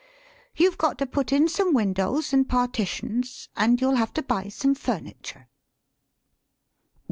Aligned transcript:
You've 0.55 0.79
got 0.79 0.97
to 0.97 1.05
put 1.05 1.31
in 1.31 1.47
some 1.47 1.75
windows 1.75 2.33
and 2.33 2.49
partitions; 2.49 3.49
an' 3.55 3.77
you'll 3.79 3.97
have 4.01 4.11
to 4.15 4.23
buy 4.23 4.47
some 4.47 4.73
furniture." 4.73 5.47